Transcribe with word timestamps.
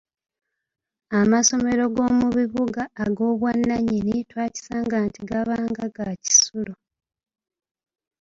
Amasomero 1.19 1.83
g’omu 1.95 2.27
bibuga 2.37 2.81
ag’obwannannyini 3.03 4.15
twakisanga 4.29 4.95
nti 5.05 5.19
gaabanga 5.29 5.83
ga 5.95 6.09
kisulo. 6.23 6.73